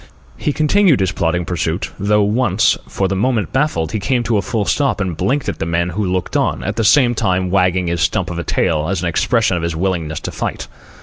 [0.35, 4.41] He continued his plodding pursuit, though once, for the moment baffled, he came to a
[4.41, 7.85] full stop and blinked at the men who looked on, at the same time wagging
[7.85, 10.67] his stump of a tail as an expression of his willingness to fight.